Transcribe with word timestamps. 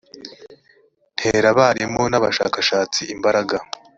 ntera 1.17 1.47
abarimu 1.53 2.01
n 2.11 2.13
abashakashatsi 2.19 3.01
imbaraga 3.13 3.55